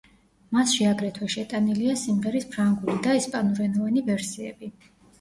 მასში 0.55 0.87
აგრეთვე 0.91 1.29
შეტანილია 1.35 1.95
სიმღერის 2.05 2.49
ფრანგული 2.57 2.99
და 3.07 3.17
ესპანურენოვანი 3.23 4.09
ვერსიები. 4.13 4.77